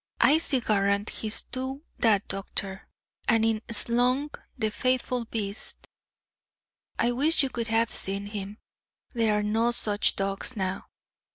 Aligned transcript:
"I'se 0.19 0.67
warrant 0.67 1.11
he's 1.11 1.43
do 1.43 1.83
that, 1.99 2.27
doctor;" 2.27 2.87
and 3.27 3.45
in 3.45 3.61
slunk 3.69 4.39
the 4.57 4.71
faithful 4.71 5.25
beast. 5.25 5.85
I 6.97 7.11
wish 7.11 7.43
you 7.43 7.49
could 7.51 7.67
have 7.67 7.91
seen 7.91 8.25
him. 8.25 8.57
There 9.13 9.37
are 9.37 9.43
no 9.43 9.69
such 9.69 10.15
dogs 10.15 10.55
now. 10.55 10.87